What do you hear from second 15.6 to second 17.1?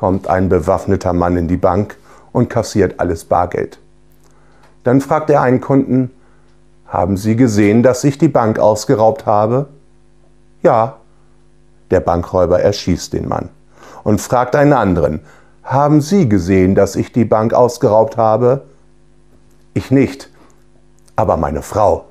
haben Sie gesehen, dass